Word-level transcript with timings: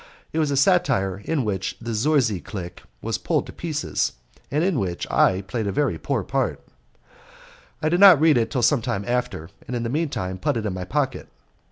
It 0.33 0.39
was 0.39 0.49
a 0.49 0.57
satire 0.57 1.21
in 1.25 1.45
which 1.45 1.77
the 1.79 1.91
Zorzi 1.93 2.39
clique 2.43 2.81
was 3.03 3.19
pulled 3.19 3.45
to 3.45 3.53
pieces, 3.53 4.13
and 4.49 4.63
in 4.63 4.79
which 4.79 5.05
I 5.11 5.41
played 5.43 5.67
a 5.67 5.71
very 5.71 5.99
poor 5.99 6.23
part. 6.23 6.59
I 7.83 7.89
did 7.89 7.99
not 7.99 8.19
read 8.19 8.35
it 8.35 8.49
till 8.49 8.63
some 8.63 8.81
time 8.81 9.05
after, 9.07 9.51
and 9.67 9.75
in 9.75 9.83
the 9.83 9.89
mean 9.89 10.09
time 10.09 10.39
put 10.39 10.57
it 10.57 10.65
in 10.65 10.73
my 10.73 10.85
pocket. 10.85 11.27